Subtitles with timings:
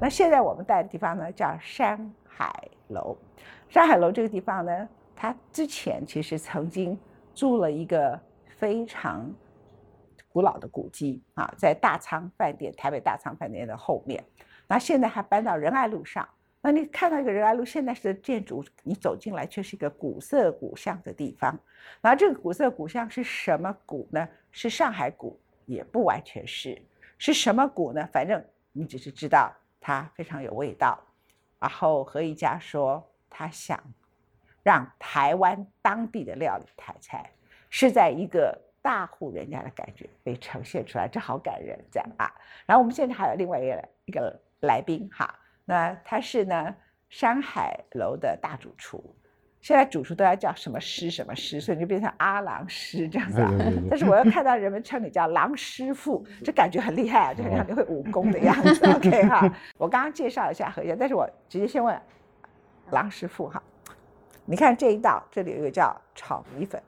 [0.00, 2.52] 那现在我们待的地方呢，叫山海
[2.88, 3.16] 楼。
[3.68, 6.96] 山海楼这个地方呢，它之前其实曾经
[7.34, 9.28] 住了一个非常
[10.28, 14.24] 古老的古迹啊，在大仓饭店台北大仓饭店的后面。
[14.68, 16.26] 那现在还搬到仁爱路上。
[16.60, 21.58] 那你看到一个仁爱路现在式的建筑，你走进来却是一个古色古香的地方。
[22.00, 24.28] 那这个古色古香是什么古呢？
[24.52, 26.80] 是上海古，也不完全是。
[27.16, 28.08] 是什么古呢？
[28.12, 29.52] 反正你只是知道
[29.88, 30.98] 他非常有味道。
[31.58, 33.02] 然后何一家说。
[33.30, 33.78] 他想
[34.62, 37.30] 让台湾当地的料理台菜
[37.68, 42.24] 是在一个大户人家的感觉被呈现出来，这好感人，这样啊。
[42.64, 46.74] 然后我们现在还有另外一个一个来宾哈，那他是呢
[47.10, 49.14] 山海楼的大主厨，
[49.60, 53.52] 现在主厨都要叫什么师什么师，所以就变成阿郎师这样子啊。
[53.90, 58.86] 但是我又看到人们称你叫郎师傅，这感觉很厉害啊，就很像你会武功的样子。
[58.92, 62.00] OK 哈，我刚刚介绍一下何家，但是我直接先问。
[62.90, 63.62] 郎师傅哈，
[64.46, 66.80] 你看这一道，这里有一个叫炒米粉。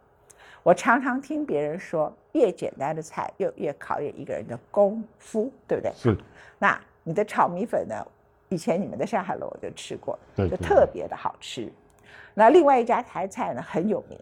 [0.62, 5.92] 我常常听别人说，越简单的菜，又越考验一个人的功夫，对不对？
[5.94, 6.16] 是。
[6.58, 7.94] 那你的炒米粉呢？
[8.48, 11.70] 以前你们的上海楼我就吃过，就特别的好吃。
[12.34, 14.18] 那另外一家台菜呢很有名，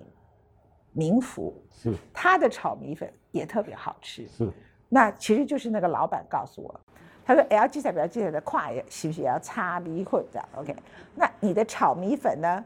[0.93, 4.27] 民福是，他的炒米粉也特别好吃。
[4.27, 4.51] 是。
[4.89, 6.81] 那其实就是那个老板告诉我。
[7.25, 10.75] 他说：“L G 彩不要记得的跨也是不是也要擦米粉这样？OK？
[11.15, 12.65] 那你的炒米粉呢？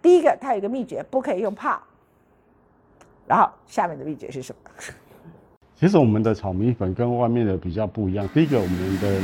[0.00, 1.82] 第一个它有一个秘诀，不可以用泡。
[3.26, 4.70] 然后下面的秘诀是什么？
[5.74, 8.28] 其实我们的炒米粉跟外面的比较不一样。
[8.28, 9.18] 第一个，我们的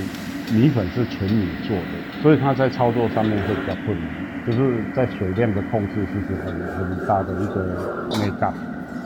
[0.53, 8.53] 米粉是纯米做的，所以它在操作上面会比较困难，就是在水量的控制其实很很大的一个美感。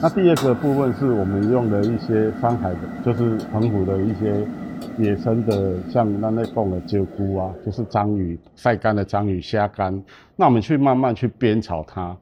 [0.01, 4.45] 那第二个部分是我们用的一些山海的，就是澎湖的一些。”
[4.97, 10.03] 野生的像那那贡的鹫菇啊，就是章鱼晒干的章鱼虾干，
[10.35, 12.15] 那我们去慢慢去煸炒它，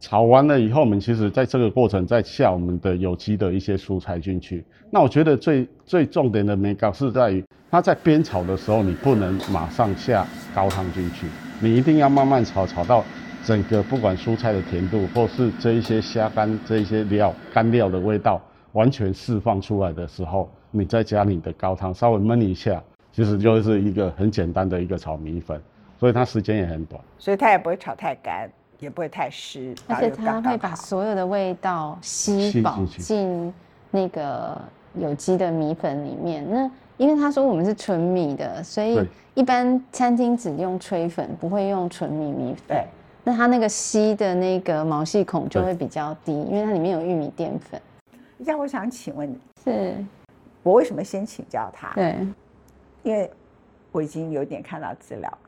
[0.00, 4.64] 炒完了以后，我们其实在这个过程再下我们的有机的一些蔬菜进去。
[4.90, 11.26] 那我觉得最最重点的美感是在于，它在煸炒的时候，你不能马上下高汤进去，
[11.62, 13.04] 你一定要慢慢炒，炒到
[13.44, 18.40] 整个不管蔬菜的甜度，或是这一些虾干这一些料干料的味道
[18.72, 20.50] 完全释放出来的时候。
[20.72, 22.80] 你再加你的高汤，稍微焖一下，
[23.12, 25.60] 其实就是一个很简单的一个炒米粉，
[25.98, 28.48] 所以它时间也很短，所以它也不会炒太干，
[28.78, 33.52] 也不会太湿，而且它会把所有的味道吸饱进
[33.90, 34.56] 那个
[34.94, 36.46] 有机的米粉里面。
[36.48, 39.02] 那因为他说我们是纯米的，所以
[39.32, 42.62] 一般餐厅只用吹粉，不会用纯米米粉。
[42.68, 42.86] 对，
[43.24, 47.80] 那它那个吸的那个毛细孔就会比较低，因为它里面有玉米淀粉。
[48.36, 49.94] 那我想请问你是。
[50.62, 51.90] 我为什么先请教他？
[51.94, 52.18] 对，
[53.02, 53.30] 因为
[53.92, 55.38] 我已经有点看到资料，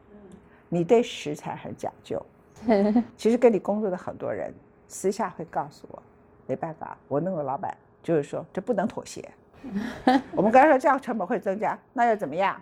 [0.70, 2.24] 你对食材很讲究。
[3.14, 4.50] 其实跟你工作的很多人
[4.88, 6.02] 私下会告诉我，
[6.46, 9.28] 没办法，我那个老板就是说这不能妥协。
[10.34, 12.60] 我们刚才说这样成本会增加，那又怎么样？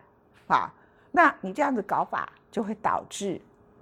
[0.48, 0.72] 啊，
[1.10, 3.40] 那你这样子搞法就会导致，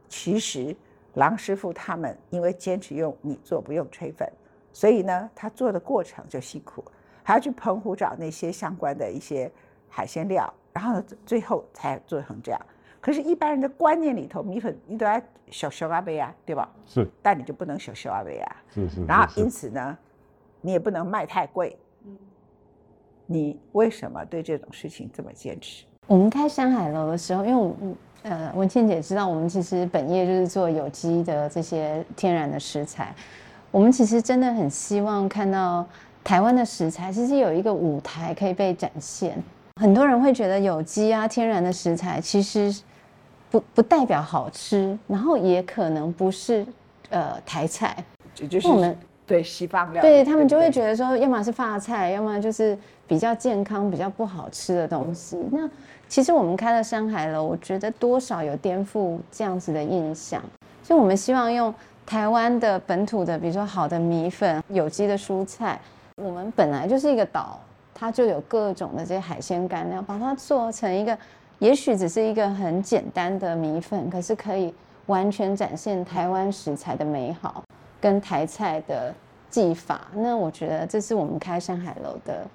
[0.08, 0.74] 其实
[1.14, 4.30] 郎师傅他们因为坚持用米做不用吹粉，
[4.72, 6.84] 所以呢，他做的过程就辛苦。
[7.22, 9.50] 还要去澎湖找那些相关的一些
[9.88, 12.60] 海鲜料，然后最后才做成这样。
[13.00, 16.68] 可是，一般人的观念里头，米粉你都要小小阿杯啊，对吧？
[16.86, 17.06] 是。
[17.22, 18.56] 但你就不能小小阿杯啊。
[18.70, 19.04] 是是。
[19.04, 19.98] 然后，因此呢，
[20.62, 21.76] 你也不能卖太贵。
[23.28, 23.34] 嗯。
[23.34, 25.84] 你为什么对这种事情这么坚持？
[26.06, 33.14] 我们开山海楼的时候，因为我们呃文倩姐知道，我们其实本业就是做有机的这些天然的食材。
[33.70, 35.86] 我们其实真的很希望看到。
[36.24, 39.42] 台湾的食材其实有一个舞台可以被展现，
[39.80, 42.82] 很多人会觉得有机啊、天然的食材其实
[43.48, 46.66] 不不代表好吃，然后也可能不是
[47.08, 48.94] 呃台菜，就是我们
[49.28, 55.36] 对西方料，对他们就会觉得说，要么是发菜，要么就是比较健康、比较不好吃的东西。
[55.52, 55.68] 那
[56.08, 60.42] 其实我们开了山海楼，我觉得多少有颠覆这样子的印象，
[60.82, 61.72] 所以我们希望用
[62.06, 65.78] 台湾的本土的，比如说好的米粉、有机的蔬菜。
[66.16, 67.60] 我们本来就是一个岛，
[67.94, 71.16] 它就有各种的这些海鲜干料，把它做成一个，
[71.58, 74.74] 也许只是一个很简单的米粉，可是可以
[75.06, 77.62] 完全展现台湾食材的美好
[78.00, 79.14] 跟台菜的
[79.50, 80.08] 技法。
[80.14, 82.46] 那我觉得这是我们开山海楼的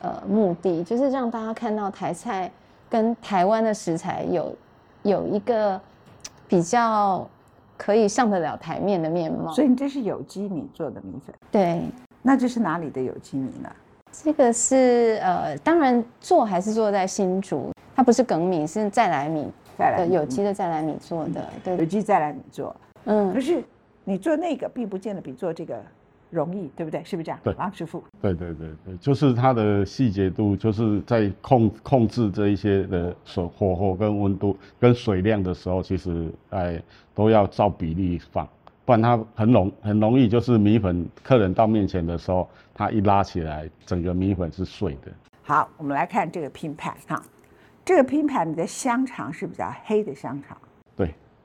[0.00, 2.50] 呃目的，就是让大家看到台菜
[2.88, 4.54] 跟台湾的食材有
[5.02, 5.80] 有一个
[6.48, 7.28] 比较
[7.76, 9.52] 可以上得了台面的面貌。
[9.52, 11.34] 所以你这是有机米做的米粉？
[11.50, 11.82] 对。
[12.22, 13.70] 那这是哪里的有机米呢？
[14.10, 19.48] 这个是呃，当然做还是做在新竹，它不是梗米，是再来米，
[19.78, 22.74] 再来有机的再来米做的，有对，机再来米做，
[23.04, 23.62] 嗯可嗯，是
[24.02, 25.80] 你做那个并不见得比做这个
[26.30, 27.02] 容易，对不对？
[27.04, 27.38] 是不是这样？
[27.44, 36.82] 对王师傅，对对对对，就是它的细节度，就是在控控制这一些的水火候跟温度跟水量的时候，其实哎
[37.14, 38.46] 都要照比例放，
[38.84, 45.12] 不然它很容很容易就是米粉客人到面前的时候，它一拉起来，整个米粉是碎的。
[45.42, 47.22] 好，我们来看这个拼盘哈，
[47.84, 50.65] 这个拼盘你的香肠是比较黑的香肠，对，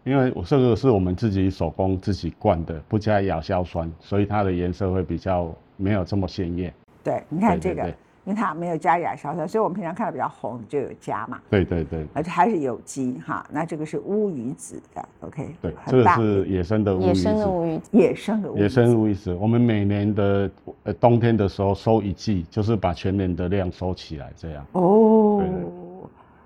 [0.03, 6.74] 因为我这个是我们自己手工自己灌的，不加亚硝酸，所以它的颜色会比较没有这么鲜艳。
[7.03, 13.45] 对，你看这个，对对对因为它没有加亚硝酸，所以我们平常看到比较红就有加嘛，对对对而且还是有机哈。
[13.51, 17.13] 那这个是乌鱼子的，OK，对，这个是野生的乌鱼野。
[17.13, 20.51] 生的乌鱼，野生的乌鱼野子生乌鱼子，我们每年的
[20.83, 24.65] 呃冬天的时候收一季，就是把全年的量收起来，这样。
[24.74, 25.69] 哦对对。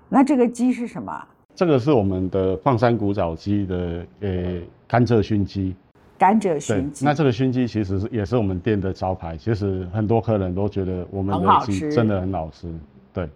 [0.08, 1.26] 那这个鸡是什么？
[1.56, 5.74] 这个是我们的放山古早鸡的呃甘蔗熏鸡，
[6.18, 7.02] 甘蔗熏，鸡。
[7.02, 12.70] 那这个熏鸡其实是也是我们店的招牌，其实很多客人都觉得我们的鸡真的很好吃，
[13.14, 13.26] 对，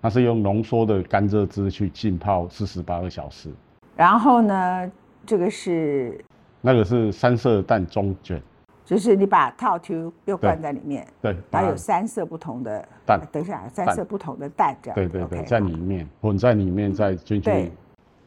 [0.00, 3.50] 它是用浓缩的甘蔗汁去浸泡四十八个小时，
[3.94, 4.90] 然后呢，
[5.26, 6.18] 这个是
[6.62, 8.42] 那个是三色蛋中卷，
[8.88, 14.94] 就是你把套球又灌在里面，对，然后有三色不同的蛋等一下，三色不同的蛋这样。
[14.94, 17.72] 对对对在里面混在里面，再进对去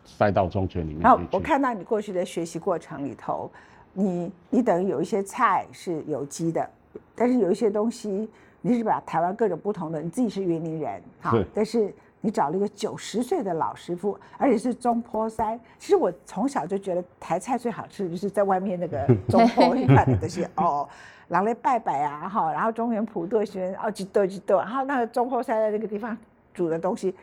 [0.06, 1.20] 塞到中卷里面然后。
[1.32, 3.50] 我看到你过去的学习过程里头，
[3.92, 6.70] 你你等于有一些菜是有机的，
[7.16, 8.30] 但是有一些东西
[8.62, 11.92] 你是把台湾各种不同的，你自己是云林人，好，但是
[12.22, 15.60] 你找了一个九十岁的老师傅，而且是中坡山。
[15.80, 20.88] 其实我从小就觉得台菜最好吃的就是在外面那个 中坡一块的东西哦。
[21.28, 26.18] 然后来拜拜啊，哈，然后中原普渡轩哦，几多几多，然后那个中坡山的那个地方
[26.54, 27.16] 煮的东西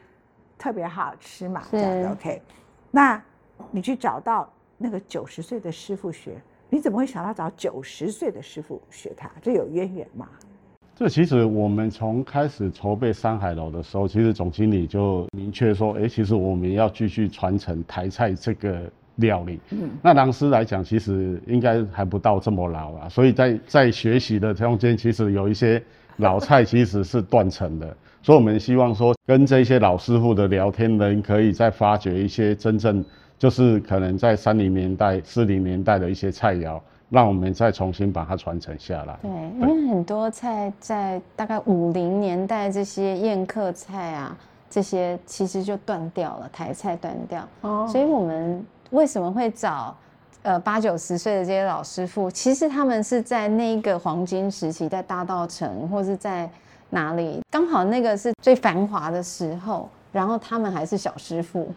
[0.56, 2.42] 特别好吃嘛，这样子是 OK。
[2.90, 3.22] 那
[3.70, 6.40] 你去找到那个九十岁的师傅学，
[6.70, 9.30] 你怎么会想到找九十岁的师傅学他？
[9.42, 10.26] 这有渊源吗？
[10.98, 18.82] 这其实我们从开始筹备山海楼的时候，其实总经理就明确说，哎、其实我们要继续传承台菜这个
[19.14, 19.60] 料理。
[19.70, 25.80] 嗯，那郎师来讲，其实应该还不到这么老啊，所以在在学习的中间，其实有一些
[26.16, 33.04] 老菜其实是断层的，所以我们希望说，跟这些老师傅的聊天人，可以再发掘一些真正
[33.38, 36.80] 就是可能在三零年代、四零年代的一些菜肴，
[37.10, 39.18] 让我们再重新把它传承下来。
[39.22, 44.36] 对，因为很多菜在大概五零年代这些宴客菜啊，
[44.68, 47.46] 这些其实就断掉了，台菜断掉。
[47.62, 49.96] 哦所以我们为什么会找
[50.42, 52.30] 呃八九十岁的这些老师傅？
[52.30, 56.48] 其实他们是在那个黄金时期，在大道城或是在
[56.90, 61.72] 哪里，刚好那个是最繁华的时候，然后他们还是小师傅。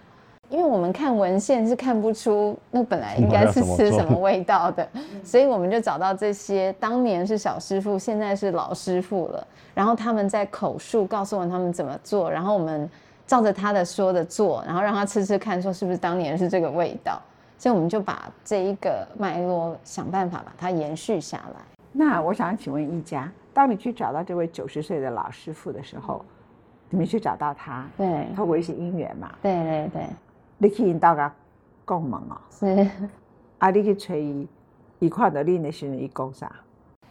[0.52, 4.88] 因为我们看文献是看不出那本来应该是吃什么味道的，
[5.24, 9.48] 所以我们就找到这些当年是小师傅，现在是老师傅了。
[9.74, 12.88] 然后他们在口述告诉我们他们怎么做，然后我们
[13.26, 17.20] 照着他的说的做，然后让他吃吃看，说是不是当年是这个味道。
[17.58, 21.62] 所以我们就把这一个脉络想办法把它延续下来。
[21.92, 26.26] 那我想请问一家，当你去找到这位九十岁的老师傅的时候，
[26.90, 30.04] 你们去找到他，对透过一些因缘嘛，对对对，
[30.62, 31.34] 你去引导他
[31.88, 32.88] 讲问哦，是。
[33.58, 34.48] 啊，你去找伊，
[35.00, 36.52] 伊看到恁的时阵，伊讲啥？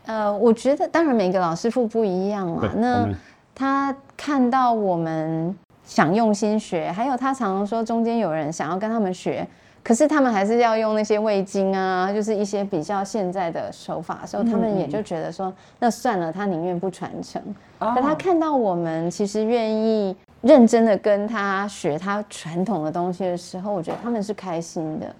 [0.06, 3.08] 呃，我觉得当然每个老师傅不一样对嘛。，那
[3.52, 5.52] 他看到我们
[5.82, 9.44] 想用心学，还有他常常说中间有人想要跟他们学，
[9.82, 17.42] 可是他们还是要用那些味精啊，就是一些比较现在的手法的时候，他们也就觉得说，那算了，他宁愿不传承。
[17.80, 25.14] 哦可他看到我们其实愿意认真的跟他学他传统的东西的时候，我觉得他们是开心的。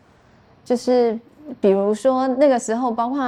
[0.64, 1.18] 就是
[1.60, 3.20] 比如说那个时候，包括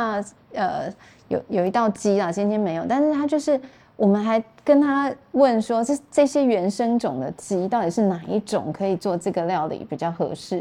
[0.54, 0.92] 呃
[1.28, 3.60] 有有一道鸡啊，今天没有，但是他就是
[3.96, 10.58] 我们还跟他问说，这这些原生种的鸡到底是哪一种可以做这个料理比较合适？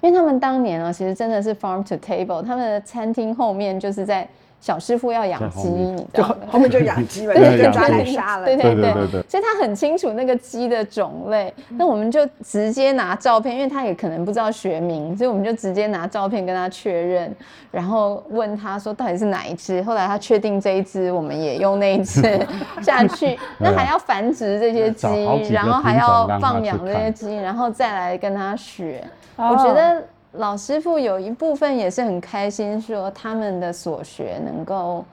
[0.00, 4.28] 因为他们当年呢，其实真的是 farm to table，他们的餐厅后面就是在
[4.62, 6.36] 小师傅要养鸡，你知道吗？
[6.48, 8.46] 后面就养鸡了， 对就抓来杀了。
[8.46, 11.52] 对对对对对对所以他很清楚那个鸡的种类。
[11.70, 17.34] 那我们就直接拿照片，因为他也可能不知道学名，所以我们就直接拿照片跟他确认，
[17.72, 19.82] 然后问他说到底是哪一只。
[19.82, 22.22] 后来他确定这一只，我们也用那一只
[22.80, 23.36] 下去。
[23.58, 25.08] 那还要繁殖这些鸡
[25.52, 29.02] 然后还要放养这些看鸡，然后再来跟他学。
[29.34, 30.00] 哦我觉得
[30.32, 35.04] 老师傅有一部分也是很开心，说他们的所学能够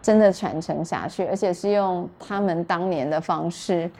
[0.00, 3.90] 真的传承下去，而且是用他们当年的方式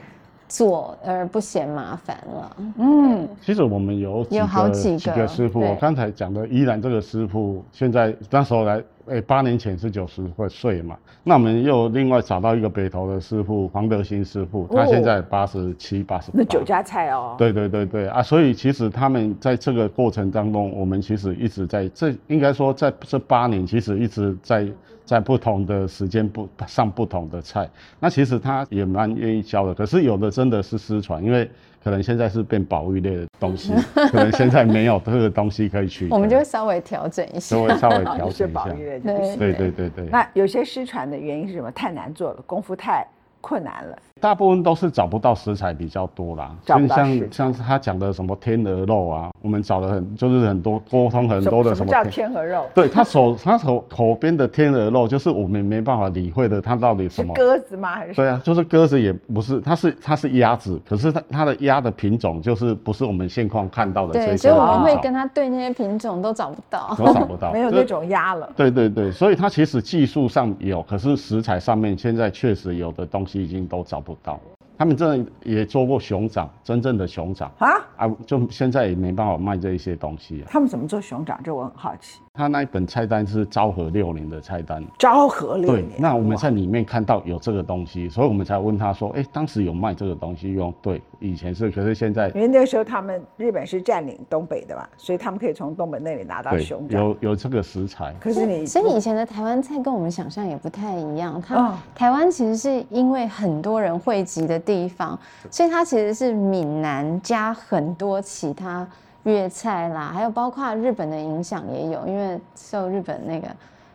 [0.46, 2.56] 做而不嫌麻烦了。
[2.78, 16.38] 嗯，其实我们有有好个几个师傅，我刚才讲的依然这个师傅，现在那时候来，诶、八年前是九十岁嘛，那我们又另外找到一个北投的师傅黄德兴师傅，他哦现在八十七、八十八。
[16.38, 24.66] 那酒家菜哦，对对对对啊，所以其实他们在这个过程当中，我们其实一直在这应该说在这八年，其实一直在
[25.04, 27.70] 在不同的时间不上不同的菜。
[28.00, 31.48] 那其实他也蛮愿意教的，可是有的真的是失传，因为
[31.83, 37.62] 可能现在是变保育类的东西，可能现在没有这个东西可以取，我们就会稍微调整一下稍。
[37.62, 38.64] 微稍微调整一下。
[39.37, 41.71] 对对对对，那有些失传的原因是什么？
[41.73, 43.06] 太难做了，功夫太
[43.46, 43.96] 困难了。
[44.18, 52.64] 大部分都是找不到食材比较多啦，找不到像像他讲的什么天鹅肉啊，我们找了很就是很多沟通很多的什么叫什么天天鹅肉？
[52.74, 57.34] 对他手他手口边的天鹅肉，就是我们没办法理会的，它到底什么？
[57.34, 57.94] 鸽子吗？
[57.94, 66.92] 还是对啊，就是鸽子也不是，它是它是鸭子，可是它它的鸭的品种就是不是我们现况看到的这对，些所以我们会跟他对那些品种都找不到。
[66.96, 68.50] 都找不到， 没有那种鸭了？
[68.56, 74.40] 对对对，所以它其实技术上有，可是食材上面现在确实有的东西已经都找不到。
[74.78, 77.69] 他们真的也做过熊掌，真正的熊掌啊？
[77.97, 80.45] 啊，就现在也没办法卖这一些东西啊。
[80.50, 81.40] 他们怎么做熊掌？
[81.43, 82.21] 这我很好奇。
[82.37, 90.73] 他那一本菜单是昭和六年的菜单，昭和六对年，，那我们在里面看到有这个东西，所以我们才问他说，哎、当时有卖这个东西用？
[90.83, 97.00] 对，以前是，可是现在因为那个时候他们日本是占领东北的嘛，所以他们可以从东北那里拿到熊掌。
[97.00, 101.40] 有有这个食材，可是你所以以前的台湾菜跟我们想象也不太一样。
[101.40, 105.19] 它、嗯台湾其实是因为很多人汇集的地方，
[105.50, 108.87] 所以它其实是闽南加很多其他
[109.26, 113.49] 粤菜啦，还有包括日本的影响也有，因为受日本那个，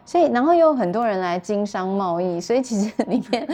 [0.06, 3.48] 所以然后又有很多人来经商贸易，所以其实里面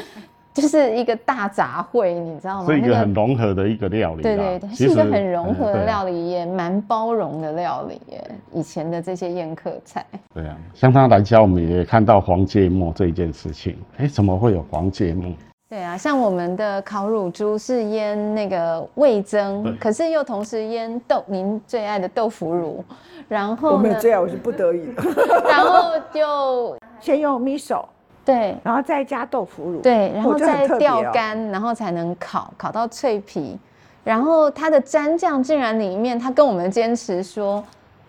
[0.55, 2.65] 就是一个大杂烩，你知道吗？
[2.73, 4.23] 是一个很融合的一个料理啦。
[4.23, 8.31] 对对对，是一个很融合的料理，也蛮包容的料理耶。
[8.51, 10.03] 以前的这些宴客菜。
[10.33, 13.77] 对啊，像他来家，我们也看到黄芥末这一件事情。
[13.97, 15.31] 哎，怎么会有黄芥末？
[15.69, 22.81] 对啊，像我们的烤乳猪是腌那个味增，可是又同时腌豆，您最爱的豆腐乳，
[23.27, 25.03] 然我后呢没有，这样，我是不得已的。
[25.43, 27.83] 然后就先用 miso，
[28.23, 29.81] 对然后再加豆腐乳。
[29.81, 33.59] 对，然哦后再吊干，然后才能烤，烤到脆皮。
[34.05, 37.61] 然后它的蘸酱竟然里面，他跟我们坚持说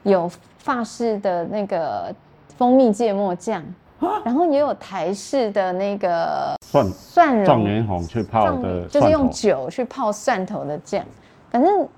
[0.04, 2.14] 有法式的那个
[2.56, 3.64] 蜂蜜芥末酱，啊
[4.24, 11.04] 然后也有台式的那个蒜蒜蓉状元红去泡的就是用，酒去泡蒜头的酱。
[11.50, 11.88] 反正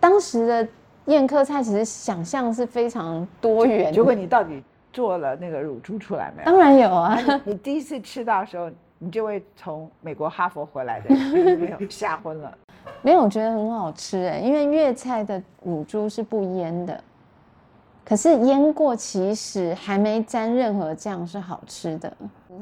[0.00, 0.68] 当时的
[1.06, 4.18] 宴客菜其实想象是非常多元结果的。
[4.18, 4.62] 你到底
[4.92, 6.50] 做了那个乳猪出来没有？
[6.50, 12.52] 当然有啊，你第一次吃到的时候，你这位从美国哈佛回来的人没有吓昏了。
[13.02, 16.98] 没有，我觉得很好吃哎，因为粤菜的乳猪是不腌的，
[18.08, 22.16] 可是腌过其实还没沾任何酱是好吃的，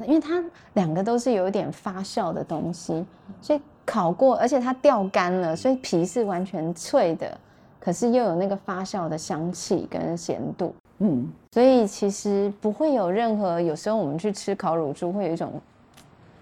[0.07, 3.05] 因为它两个都是有一点发酵的东西，
[3.39, 7.37] 所以烤过，而且它掉干了，所以皮是完全脆的，
[7.79, 10.73] 可是又有那个发酵的香气跟咸度。
[10.97, 15.61] 嗯，所以其实不会有任何，有时候我们去吃烤乳猪会有一种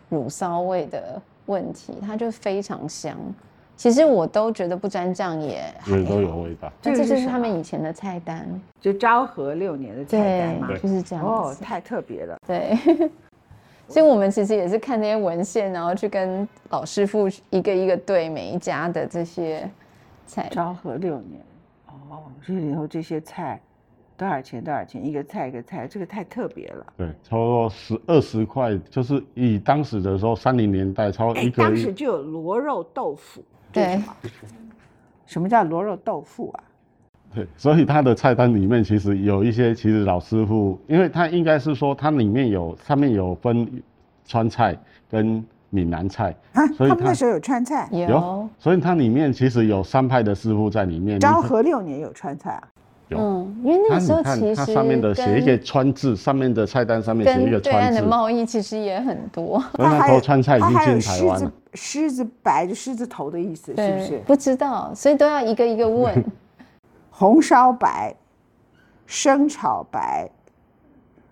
[0.07, 3.17] 乳骚味的问题，它就非常香。
[3.83, 6.71] 其实我都觉得不沾酱也还也都有味道。
[6.81, 8.47] 那这就是他们以前的菜单，
[8.79, 10.77] 就昭和六年的菜单嘛。
[10.77, 11.61] 就是这样哦，子。
[11.61, 12.37] 太特别了。
[12.47, 12.77] 对，
[13.89, 19.69] 所以我们其实也是看那些文献，然后去跟老师傅一个一个对每一家的这些
[20.25, 20.47] 菜。
[20.49, 21.41] 昭和六年，
[21.87, 23.59] 哦，这里头这些菜
[24.15, 24.63] 多少钱？
[24.63, 25.05] 多少钱？
[25.05, 26.85] 一个菜一个菜，这个太特别了。
[26.95, 33.43] 对，差不多十二十块，就是以当时的时候，三零年代，超哎一，个当时就有螺肉豆腐。
[33.73, 34.15] 对什么，
[35.25, 36.63] 什么叫螺肉豆腐啊？
[37.33, 43.67] 对，所以他的菜单里面其实有一些，其实老师傅，因为他应该是说，它里面有上面有分
[44.23, 44.77] 川菜
[45.09, 51.19] 跟闽南菜，啊，所以它他们那时候有川菜，有，所以它里面其实有三派的师傅在里面。
[51.19, 52.67] 昭和六年有川菜啊。
[53.13, 59.63] 有嗯，因为那它个时候其实它上面的写一些川字，上面的菜单上面写一个跟对岸川，的贸易其实也很多。
[59.77, 61.51] 那时候川菜已经它还有进台湾了狮子。
[61.75, 64.17] 狮子白就狮子头的意思，是不，是？
[64.27, 66.23] 不知道，所以都要一个一个问。
[67.09, 68.13] 红烧白、
[69.05, 70.27] 生炒白，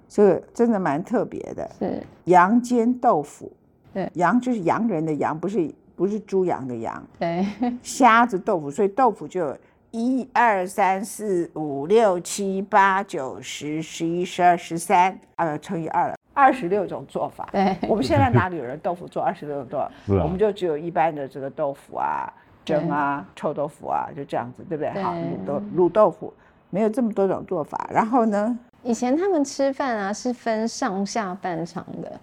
[0.08, 1.70] 这个真的蛮特别的。
[1.80, 3.52] 是，羊煎豆腐，
[3.94, 7.04] 对羊就是洋人的羊，不是不是猪羊的羊。
[7.18, 7.46] 对，
[7.82, 9.58] 虾子豆腐，所以豆腐就有
[9.92, 17.50] 一二三四五六七八九十十一十二十三，呃，乘以二了，二十六种做法。
[17.52, 19.92] 对我们现在哪里有人豆腐做二十六种做法？
[20.08, 22.32] 是啊我们就只有一般的这个豆腐啊、
[22.64, 24.94] 蒸啊、臭豆腐啊，就这样子，对不对？
[24.94, 26.34] 对好，卤豆卤豆腐
[26.70, 27.90] 没有这么多种做法。
[27.92, 32.18] 然后呢，以前他们吃饭啊是分上下半场的，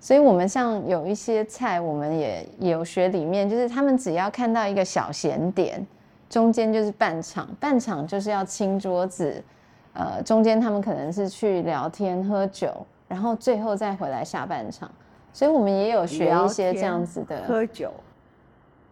[0.00, 5.86] 所以我们像有一些菜，我们也也有学里面，就是他们只要看到一个小咸点，
[6.28, 9.42] 中间就是半场，半场就是要清桌子，
[9.92, 12.74] 呃，中间他们可能是去聊天喝酒，
[13.06, 14.90] 然后最后再回来下半场，
[15.32, 17.92] 所以我们也有学一些这样子的，喝酒，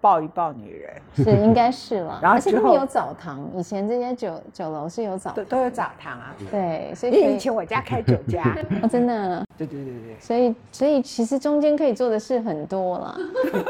[0.02, 0.92] 抱一抱女人，
[1.24, 6.34] 是应该是了，然后之后而且他们有澡堂，以前这些酒酒楼是有澡堂，都都有澡堂啊。
[6.50, 8.42] 对，所以因为以以前我家开酒家，
[8.82, 9.42] 哦，真的。
[9.56, 10.16] 对对对对。
[10.18, 13.16] 所以，所以其实中间可以做的事很多了。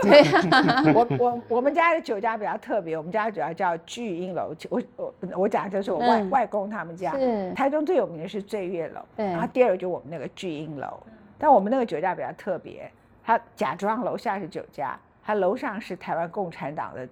[0.01, 4.55] 对啊，我我我们家的酒家比较特别，我们家的酒家叫聚英楼。
[4.71, 7.12] 我我我讲的就是我外、嗯外公他们家。
[7.19, 10.89] 是台中最有名的是醉月楼，对然后第二个就我们那个聚英楼。
[11.37, 12.91] 但我们那个酒家比较特别，
[13.23, 17.09] 它假装楼下是酒家，它楼上是台湾共产党的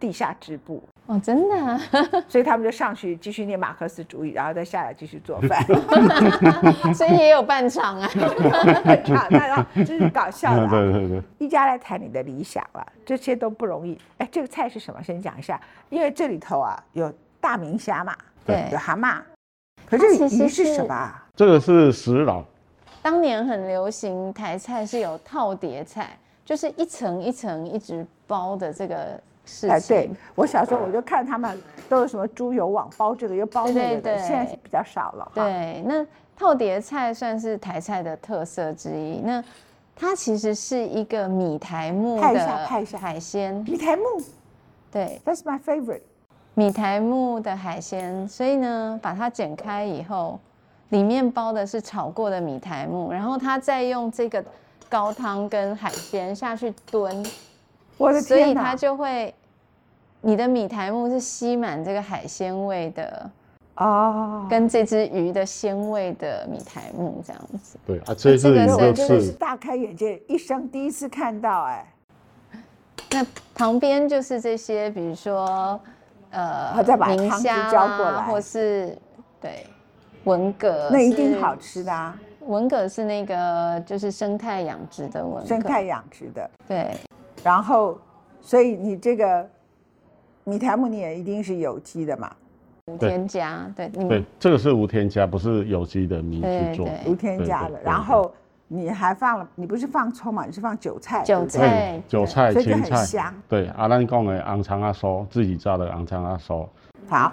[0.00, 1.80] 地下支部，哦，真的、啊，
[2.26, 5.64] 所以他们就上去继续念马克思主义，然后再下来继续做饭。
[6.92, 8.08] 所以也有半场啊。
[9.14, 10.70] 啊，那那这是搞笑的、啊。
[10.70, 13.96] 对对对，一家来谈你的理想了，这些都不容易。
[14.18, 15.00] 哎，这个菜是什么？
[15.02, 19.20] 先讲一下，因为这里头啊有大明虾嘛，对有蛤蟆，
[19.86, 21.24] 可是其实是鱼是什么啊？
[21.36, 22.42] 这个是石老，
[23.02, 30.16] 当年很流行台菜是有套碟菜，就是一层一层一直包的这个事哎，对情。
[30.34, 35.30] 我小时候我就看他们都有什么猪油网包这个又包那个的，现在比较少了哈。
[35.34, 36.06] 对，那
[36.36, 39.20] 套碟菜算是台菜的特色之一。
[39.20, 39.42] 那
[39.94, 44.02] 它其实是一个米苔目拍一下的海鲜，米苔木
[44.90, 46.02] 对，，That's my favorite。
[46.54, 50.40] 米苔木的海鲜，所以呢，把它剪开以后，
[50.88, 54.44] 里面包的是炒过的米苔木，然后它再用这个
[54.92, 57.24] 高汤跟海鲜下去炖，
[57.96, 58.52] 我的所以！
[58.52, 59.34] 它就会，
[60.20, 63.30] 你的米苔木是吸满这个海鲜味的，
[63.76, 67.78] 哦，跟这只鱼的鲜味的米苔木这样子。
[67.86, 71.86] 对啊，这这个是一个我真的是是大开眼界，一生第一次看到哎。
[73.12, 75.80] 那旁边就是这些，比如说，
[76.28, 78.94] 呃，他再把汤汁明虾浇过来或是
[79.40, 79.66] 对
[80.24, 86.50] 文蛤，那一定好吃的啊，文蛤是那个就是生态养殖的文，生态养殖的。
[86.66, 86.90] 对
[87.42, 87.98] 然后，
[88.40, 89.48] 所以你这个
[90.44, 92.30] 米苔木你也一定是有机的嘛，
[92.86, 96.88] 无添加，对你对，这个是无添加，不是有机的米去做。
[97.06, 97.80] 无添加的。
[97.82, 98.32] 然后
[98.68, 103.34] 你还放了，你不是放葱嘛，你是放韭菜，韭菜，韭菜、所以就芹菜，很香。
[103.48, 106.66] 对，阿兰讲的昂肠阿酥，自己炸的昂肠阿酥，
[107.08, 107.32] 好，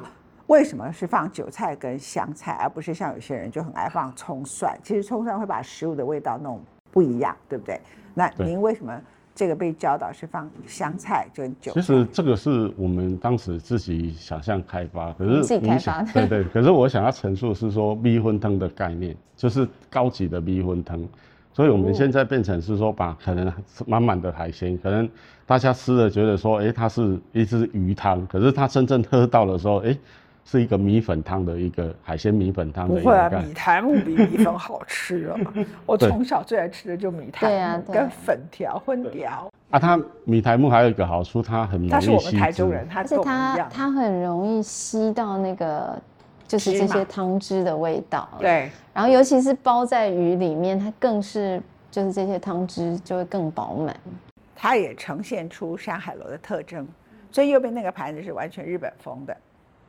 [0.50, 4.76] 为什么是放韭菜跟香菜，而不是像有些人就很爱放葱蒜？
[4.84, 6.60] 其实葱蒜会把食物的味道弄
[6.92, 7.80] 不一样，对不对？
[8.16, 9.00] 那您为什么
[9.36, 11.80] 这个被教导是放香菜跟韭菜？
[11.80, 21.00] 其实这个是我们当时自己想象开发，可是自己开发 对对，可是我想要陈述是说米粉汤的概念，就是高级的米粉汤，
[21.54, 23.54] 所以我们现在变成是说把可能
[23.86, 25.08] 满满的海鲜，可能
[25.46, 29.96] 大家吃了觉得说，哎、它是一只鱼汤，可是它真正喝到的时候，哎、
[30.50, 35.38] 是一个米粉汤的一个海鲜米粉汤的一个不会啊，米苔木比米粉好吃啊！
[35.86, 39.48] 我从小最爱吃的就米苔目，对啊对跟粉条、混条。
[39.70, 43.70] 啊，它米苔木还有一个好处，它很容他是我们台中人，他而且它。
[43.70, 45.96] 它很容易吸到那个
[46.48, 48.28] 就是这些汤汁的味道，。
[48.40, 53.96] 对，然后尤其是包在鱼里面，它更是就是这些汤汁就会更饱满。
[54.56, 56.88] 它也呈现出山海楼的特征。
[57.32, 59.38] 所以右边那个盘子是完全日本风的，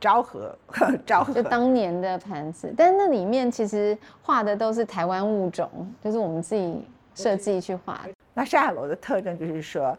[0.01, 0.57] 昭和，
[1.05, 1.43] 昭和就。
[1.43, 6.83] 当年的盘子，但那里面其实画的都是台湾物种，就是我们自己
[7.15, 8.09] 设计去画的。
[8.33, 9.95] 那山海楼的特征就是说，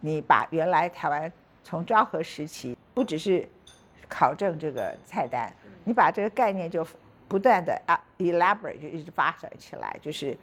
[0.00, 1.30] 你把原来台湾
[1.62, 3.46] 从昭和时期，不只是
[4.08, 5.52] 考证这个菜单，
[5.84, 6.86] 你把这个概念就
[7.28, 10.34] 不断的啊 elaborate 就一直发展起来，就是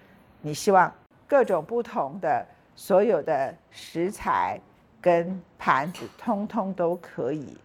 [0.41, 0.93] 你希望
[1.27, 2.45] 各种不同的
[2.75, 4.59] 所有的食材
[5.01, 7.57] 跟盘子，通通都可以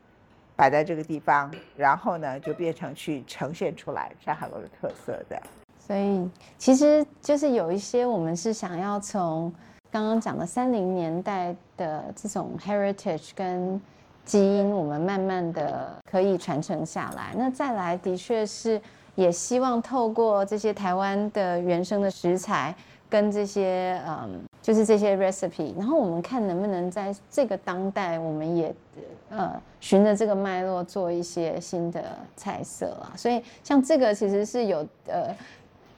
[0.60, 5.40] 摆在这个地方，然后呢就变成去呈现出来山海楼的特色的。
[5.78, 9.50] 所以其实就是有一些我们是想要从
[9.90, 13.80] 刚刚讲的三零年代的这种 heritage 跟
[14.26, 17.32] 基因，我们慢慢的可以传承下来。
[17.34, 18.78] 那再来，的确是
[19.14, 22.74] 也希望透过这些台湾的原生的食材，
[23.08, 28.74] 跟这些嗯就是这些 recipe，然后我们看能不能在这个当代，我们也
[29.30, 33.12] 呃循着这个脉络做一些新的菜色啊。
[33.16, 35.34] 所以像这个其实是有呃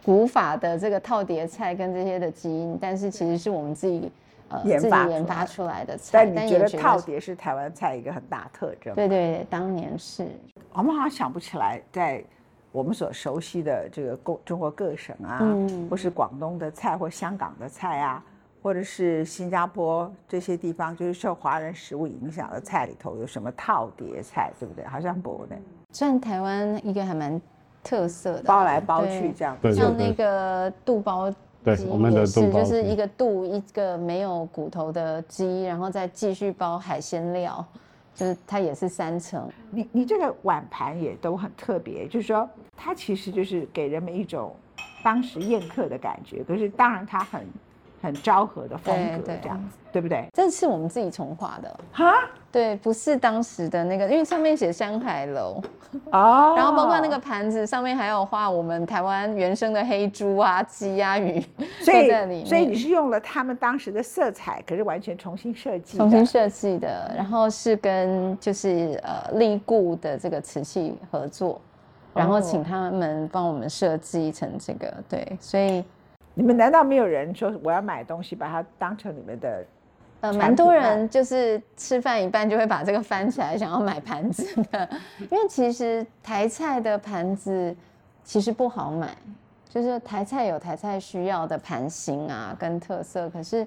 [0.04, 4.10] 古法的这个套碟菜跟这些的基因，但是其实是我们自己
[4.48, 6.10] 呃自己研发出来的菜。
[6.12, 8.94] 但你觉得套碟是台湾菜一个很大特征？
[8.94, 10.26] 对对，当年是。
[10.72, 12.22] 我们好像想不起来在。
[12.70, 15.44] 我们所熟悉的这个中中国各省啊，
[15.90, 18.24] 或是广东的菜，或香港的菜啊，
[18.62, 24.84] 或者是新加坡这些地方，就是受华人食物影响的菜里头有什么套碟菜，对不对？
[24.86, 25.56] 好像不的。
[25.92, 27.40] 算台湾一个还蛮
[27.82, 29.56] 特色的，包来包去这样。
[29.74, 37.64] 像那个肚包鸡，我们的是就是一个肚一个没有骨头的鸡，然后再继续包海鲜料。
[38.14, 42.46] 就是它也是三层，你你这个碗盘也都很特别，就是说
[42.76, 44.54] 它其实就是给人们一种
[45.02, 47.46] 当时宴客的感觉，可是当然它很
[48.02, 50.26] 很昭和的风格这样子，对不对？
[50.32, 51.80] 这是我们自己重画的。
[51.92, 52.12] 哈。
[52.50, 55.58] 对，不是当时的那个，因为上面写山海楼，
[56.10, 61.42] 哦， 然后包括那个盘子上面还有画我们台湾原生的黑猪啊、鸡啊、鱼，
[61.80, 71.58] 所以所以你是用了他们当时的色彩，可是完全重新设计，重新设计的，然后是跟就是呃立固的这个瓷器合作，
[72.12, 75.82] 然后请他们帮我们设计成这个，对，所以
[76.34, 79.64] 你们难道没有人说我要买东西把它当成你们的？
[80.22, 84.88] 呃，蛮多人就是吃饭一半就会把这个翻起来，想要买盘子的。
[85.28, 87.74] 因为其实台菜的盘子
[88.22, 89.16] 其实不好买，
[89.68, 93.28] 就是台菜有台菜需要的盘型啊跟特色。
[93.30, 93.66] 可是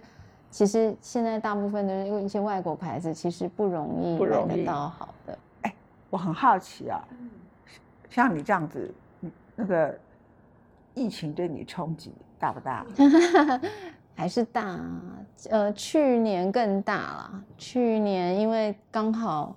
[0.50, 5.38] 其实现在大部分都是用一些外国牌子，其实不容易买得到好的。
[5.64, 5.76] 哎，
[6.10, 7.04] 我很好奇啊，
[8.10, 8.90] 像你这样子，
[9.58, 9.94] 那个
[10.94, 12.14] 疫情对你冲击
[12.46, 12.86] 大不大？
[14.14, 14.80] 还是大，
[15.50, 17.44] 呃，去年更大了。
[17.58, 19.56] 去年因为刚好，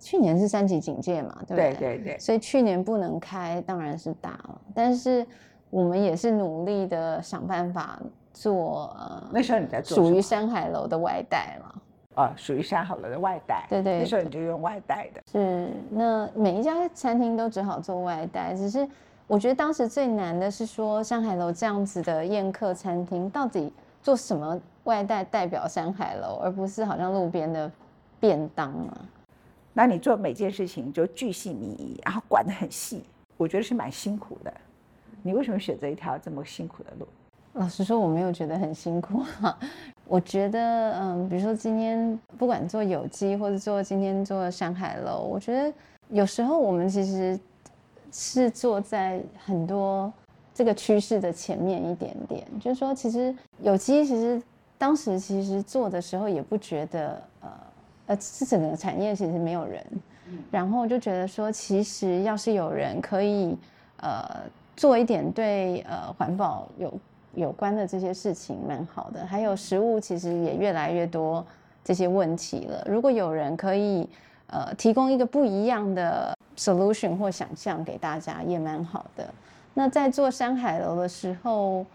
[0.00, 1.74] 去年是三级警戒嘛，对不对？
[1.74, 2.18] 对对对。
[2.18, 4.60] 所以去年不能开，当然是大了。
[4.74, 5.24] 但是
[5.70, 8.00] 我们也是努力的想办法
[8.32, 8.92] 做。
[8.98, 11.82] 呃，那时候你在做属于山海楼的外带了。
[12.16, 13.64] 啊，属于山海楼的外带。
[13.70, 14.00] 对对。
[14.00, 15.22] 那时候你就用外带的。
[15.30, 18.86] 是，那每一家餐厅都只好做外带，只是。
[19.28, 23.70] 我觉得当时最难的是说，山海楼这样子的宴客餐厅，到底
[24.02, 27.70] 做什么外带代表山海楼，而不是好像路边的
[28.18, 28.98] 便当啊？
[29.74, 33.04] 那你做每件事情就巨细靡遗，然后管得很细，
[33.36, 34.50] 我觉得是蛮辛苦的。
[35.22, 37.06] 你为什么选择一条这么辛苦的路？
[37.52, 39.22] 老实说，我没有觉得很辛苦。
[40.06, 45.70] 我觉得，嗯，比如说今天不管做有机，或者做今天做山海楼，我觉得
[46.08, 47.38] 有时候我们其实。
[48.12, 50.12] 是坐在很多
[50.54, 54.42] 这个趋势的前面一点点，就是说，其实有机其实
[54.76, 57.50] 当时其实做的时候也不觉得，呃
[58.06, 59.84] 呃，这整个产业其实没有人，
[60.50, 63.56] 然后就觉得说，其实要是有人可以
[63.98, 64.42] 呃
[64.76, 66.92] 做一点对呃环保有
[67.34, 69.24] 有关的这些事情，蛮好的。
[69.26, 71.44] 还有食物其实也越来越多
[71.84, 74.08] 这些问题了，如果有人可以
[74.48, 76.36] 呃提供一个不一样的。
[76.58, 79.24] solution 或想象给大家也蛮好的。
[79.74, 81.86] 那在做山海楼的时候，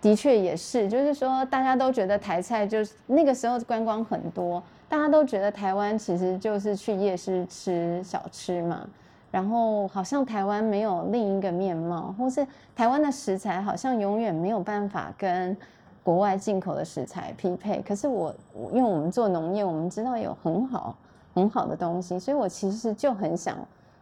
[0.00, 8.88] 的确也是，就是说大家都觉得台菜就是那个时候观光很多，大家都觉得台湾其实就是去夜市吃小吃嘛。
[9.30, 15.54] 然后好像台湾没有另一个面貌，或是台湾的食材好像永远没有办法跟
[16.02, 17.82] 国外进口的食材匹配。
[17.82, 18.34] 可是我，
[18.72, 20.96] 因为我们做农业，我们知道有很好
[21.34, 23.56] 很好的东西，所以我其实就很想。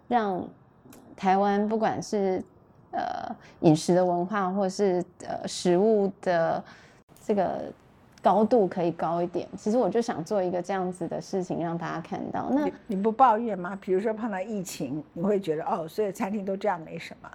[0.09, 0.43] 让
[1.15, 2.43] 台湾不管是
[2.93, 6.65] 呃饮食的文化，或是呃食物的
[7.23, 7.71] 这个
[8.23, 9.47] 高度可以高一点。
[9.55, 12.49] 其实我就想做一个这样子的事情，让大家看到。
[12.51, 13.79] 那你不抱怨吗？
[13.79, 17.29] 比如说碰到疫情，你会觉得哦，所有餐厅都这样，没什么。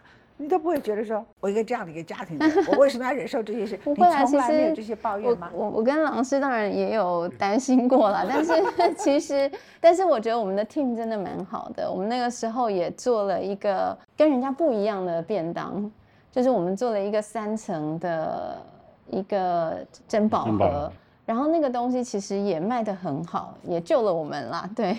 [0.44, 2.38] 你都不会觉得说，我一个这样的一个家庭，
[2.70, 3.78] 我为什么要忍受这些事？
[3.78, 5.50] 不会啊，其实没有这些抱怨吗？
[5.54, 8.54] 我我跟老师当然也有担心过了，但是
[9.00, 11.90] 其实，但是我觉得我们的 team 真的蛮好的。
[11.90, 15.90] 我们那个时候也做了一个跟人家不一样的便当，
[16.30, 18.62] 就是我们做了一个三层的
[19.10, 19.78] 一个
[20.10, 20.92] 珍宝盒，
[21.26, 24.70] 然后那个东西其实也卖得很好，也救了我们啦。
[24.76, 24.98] 对，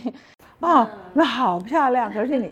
[0.60, 2.10] 哦，那好漂亮。
[2.10, 2.50] 可是你，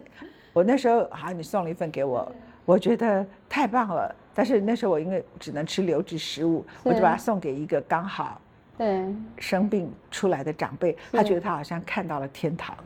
[0.53, 2.31] 我那时候好，你送了一份给我。
[2.65, 8.41] 我觉得太棒了，但是那时候我因为只能吃流质食物，我就把它送给一个刚好
[8.79, 9.05] 对。
[9.37, 12.77] 生病出来的长辈，他觉得他好像看到了天堂。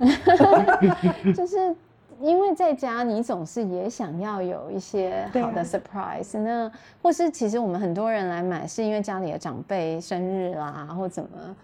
[1.35, 1.75] 就是
[2.21, 5.62] 因为在家你总是也想要有一些好的。
[5.62, 6.71] surprise，那
[7.03, 11.57] 或是其实我们很多人来买是因为家里的长辈生日啦，或怎么，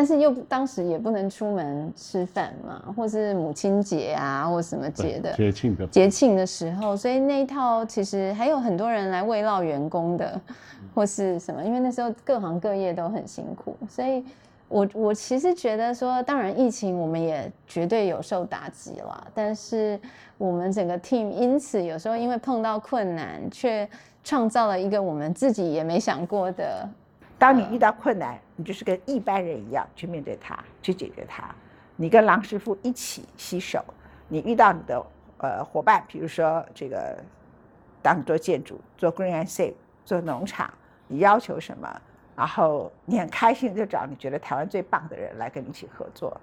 [0.00, 10.40] 但是又当时也不能出门吃饭嘛，或是母亲节啊，或什么节的节庆的节庆的时候，所以那一套其实还有很多人来慰劳员工的，
[10.94, 14.24] 或是什么，因为那时候各行各业都很辛苦，所以。
[14.72, 19.98] 我我其实觉得说，当然疫情我们也绝对有受打击了，但是
[20.38, 23.88] 我们整个 team 因此有时候因为碰到困难，却
[24.22, 26.88] 创造了一个我们自己也没想过的。
[27.40, 31.42] 当你遇到困难，你就是跟一般人一样去面对它，去解决它。
[31.96, 33.82] 你跟郎师傅一起携手，
[34.28, 35.02] 你遇到你的
[35.38, 37.16] 呃伙伴，比如说这个，
[38.02, 39.72] 当你做建筑、做 green and safe、
[40.04, 40.70] 做农场，
[41.08, 42.00] 你要求什么？
[42.36, 46.38] 然后你很开心，就找你觉得台湾最棒的人来跟你一起合作。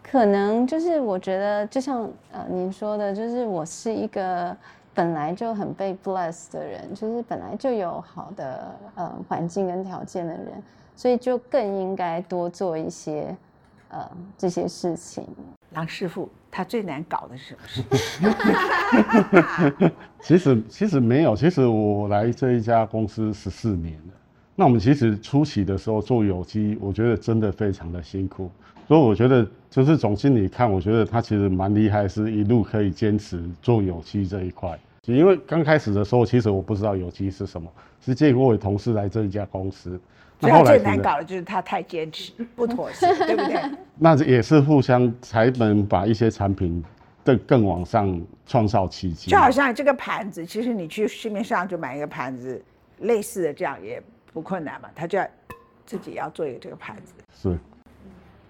[0.00, 4.56] 可能就是我觉得，就像呃您说的，就是我是一个
[4.94, 10.62] 本来就很被 bless 的人，就是本来就有好的呃环境跟条件的人，
[10.96, 13.34] 所以就更应该多做一些
[13.88, 15.24] 呃这些事情。
[15.72, 18.30] 郎师傅他最难搞的是什么
[19.78, 19.92] 事？
[20.20, 24.14] 其实其实没有，其实我来这一家公司十四年了。
[24.56, 28.50] 那我们其实初期的时候做有机，我觉得真的非常的辛苦，
[28.90, 34.76] 所以我觉得就是总经理看，我觉得他其实蛮厉害，是一路可以坚持做有机这一块。
[35.04, 39.96] 因为刚开始的时候，其实我不知道有机是什么，是借过我同事来这一家公司。
[40.40, 43.62] 那最难搞的就是他太坚持，不妥协，对不对？
[43.96, 46.82] 那也是互相才能把一些产品
[47.24, 49.30] 更更往上创造奇迹。
[49.30, 52.60] 就好像这个盘子，其实你去市面上就买一个盘子，
[53.02, 54.02] 类似的这样也。
[54.32, 54.88] 不困难嘛？
[54.94, 55.26] 他就要
[55.84, 57.58] 自己要做一个这个盘子，是，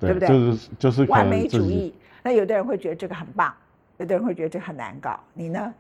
[0.01, 0.29] 对不对？
[0.29, 1.95] 就是就是完美主义。
[2.23, 3.53] 那有的人会觉得这个很棒，
[3.99, 5.21] 有的人会觉得这个很难搞。
[5.35, 5.73] 你呢？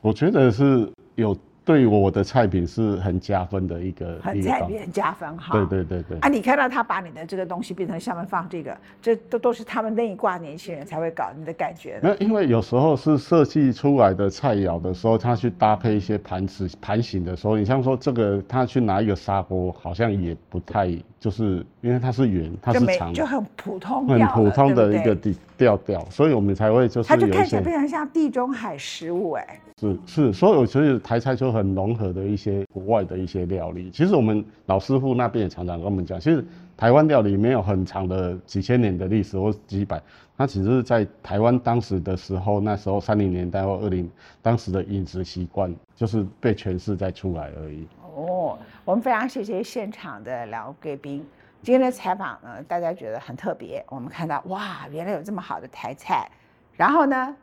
[0.00, 1.36] 我觉得是有。
[1.64, 5.52] 对我的菜品是很加分的一个，很菜品很加分哈。
[5.52, 6.18] 对对对对。
[6.20, 12.00] 啊，你看到他把你的这个东西变成下面放这个，这都都是他们那一挂年轻人才会搞，你的感觉？
[12.02, 27.08] 那因为有时候是设计出来的菜肴的时候，他去搭配一些盘子盘型的时候，你像说这个，他去拿一个砂锅，好像也不太，就是因为它是圆，它是长，就很普通，很普通的一个调调调，所以我们才会就是。
[27.08, 29.60] 它就看起来非常像地中海食物哎。
[29.80, 33.90] 是是，所以所以台菜就很融合的一些国外的一些料理。
[33.92, 36.44] 其实我们老师傅那边也常常跟我们讲，其实
[36.76, 40.02] 台湾料理没有很长的几千年的历史或几百，
[40.36, 44.10] 它只是在台湾当时的时候，那时候三零年代或二零，
[44.42, 47.86] 当时的饮食习惯就是被诠释在出来而已。
[48.16, 51.24] 哦，我们非常谢谢现场的两位贵宾，
[51.62, 53.84] 今天的采访呢，大家觉得很特别。
[53.88, 56.30] 我们看到哇，原来有这么好的台菜，
[56.76, 57.36] 然后呢？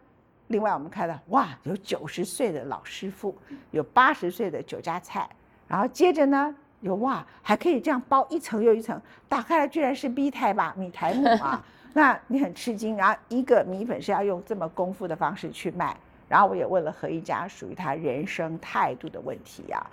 [0.47, 3.35] 另外，我们看到哇，有九十岁的老师傅，
[3.71, 5.27] 有八十岁的酒家菜，
[5.67, 12.95] 然后接着呢，有哇，还可以这样包一层又一层，打开来居然是 B 台吧米台木啊， 那你很吃惊。
[12.95, 15.97] 然后一个米粉是要用这么功夫的方式去卖，
[16.29, 19.83] 然后我也问了何一家属于他人生态度的问题呀，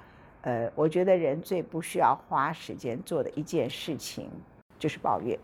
[0.42, 4.30] 呃，我觉得人最不需要花时间做的一件事情
[4.78, 5.38] 就是抱怨。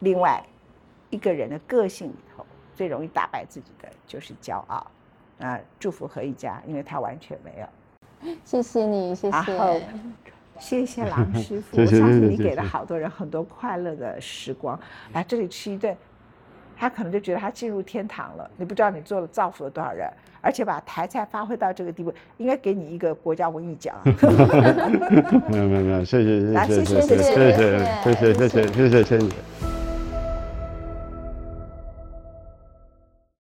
[0.00, 0.44] 另外，
[1.10, 2.44] 一个人的个性里头。
[2.76, 4.84] 最容易打败自己的就是骄傲，
[5.38, 8.34] 啊，祝福何一家，因为他完全没有。
[8.44, 9.82] 谢谢你，谢谢，
[10.58, 14.76] 谢谢 郎师傅，我相信你给了好多人很多快乐的时光。
[15.12, 15.96] 来这里吃一顿，
[16.76, 18.50] 他可能就觉得他进入天堂了。
[18.56, 20.08] 你不知道你做了造福了多少人，
[20.40, 23.94] 而且把台菜发挥到这个地步，应该给你一个国家文艺奖。
[25.48, 29.53] 没有没有没有，谢谢谢谢谢谢谢谢谢谢谢谢谢谢谢。